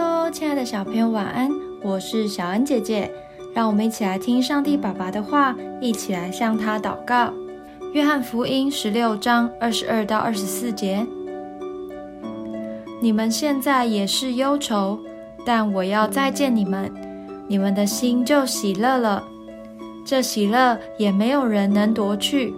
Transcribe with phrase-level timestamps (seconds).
[0.00, 1.50] Hello，亲爱的小朋友，晚安！
[1.82, 3.12] 我是小恩姐姐，
[3.52, 7.32] 让我们一起来听上帝爸爸的话，一起来向他祷告。
[7.92, 11.04] 约翰福音十六章二十二到二十四节：
[13.02, 15.00] 你们现在也是忧愁，
[15.44, 16.94] 但我要再见你们，
[17.48, 19.24] 你们的心就喜乐了。
[20.04, 22.54] 这喜乐也没有人能夺去。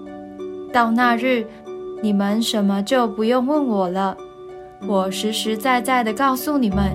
[0.70, 1.46] 到那日，
[2.02, 4.14] 你们什么就不用问我了。
[4.86, 6.94] 我实实在在的告诉你们：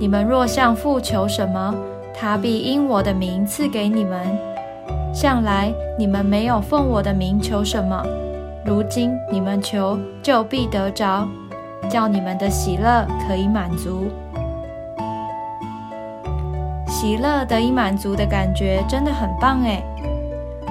[0.00, 1.74] 你们若向父求什么，
[2.14, 4.20] 他必因我的名赐给你们。
[5.12, 8.06] 向来你们没有奉我的名求什么，
[8.64, 11.26] 如今你们求，就必得着，
[11.90, 14.06] 叫你们的喜乐可以满足。
[16.86, 19.82] 喜乐得以满足的感觉真的很棒诶。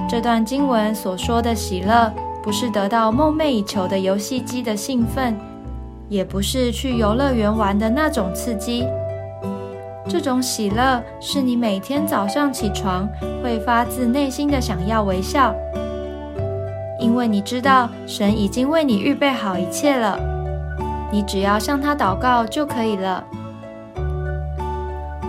[0.07, 2.09] 这段经文所说的喜乐，
[2.41, 5.35] 不是得到梦寐以求的游戏机的兴奋。
[6.09, 8.87] 也不是去游乐园玩的那种刺激，
[10.07, 13.07] 这种喜乐是你每天早上起床
[13.43, 15.53] 会发自内心的想要微笑，
[16.99, 20.17] 因为你知道神已经为你预备好一切了，
[21.11, 23.23] 你只要向他祷告就可以了。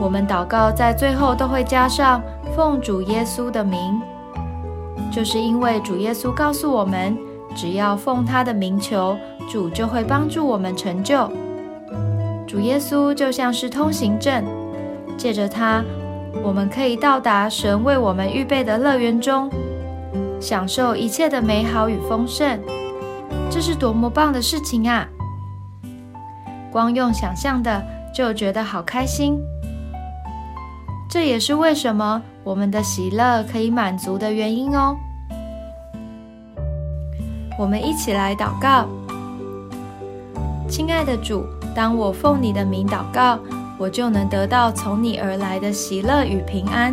[0.01, 2.23] 我们祷告在最后都会加上
[2.55, 4.01] 奉主耶稣的名，
[5.11, 7.17] 就是因为主耶稣告诉我们。
[7.57, 9.17] 只要奉他的名求，
[9.51, 11.29] 主就会帮助我们成就。
[12.47, 14.45] 主耶稣就像是通行证，
[15.19, 15.85] 借着它，
[16.43, 19.51] 我们可以到达神为我们预备的乐园中，
[20.41, 22.59] 享受一切的美好与丰盛。
[23.51, 25.07] 这是多么棒的事情啊！
[26.71, 29.39] 光用想象的就觉得好开心。
[31.11, 34.95] 这也是为什么我们的喜乐可以满足的原因哦。
[37.59, 38.87] 我们一起来祷告，
[40.69, 43.39] 亲爱的主，当我奉你的名祷告，
[43.79, 46.93] 我就能得到从你而来的喜乐与平安，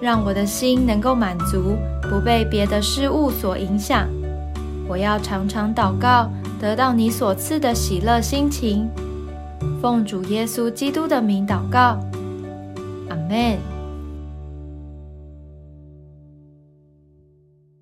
[0.00, 1.76] 让我的心能够满足，
[2.08, 4.06] 不被别的事物所影响。
[4.86, 8.88] 我要常常祷告，得到你所赐的喜乐心情。
[9.82, 11.98] 奉主耶稣基督的名祷告，
[13.08, 13.77] 阿门。